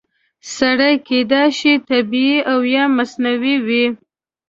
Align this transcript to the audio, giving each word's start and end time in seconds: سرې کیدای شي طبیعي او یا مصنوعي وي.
سرې 0.55 0.91
کیدای 1.07 1.47
شي 1.59 1.73
طبیعي 1.89 2.37
او 2.51 2.59
یا 2.75 2.83
مصنوعي 2.97 3.55
وي. 3.67 3.85